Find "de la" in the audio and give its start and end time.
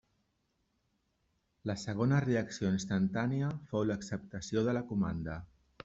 4.71-4.87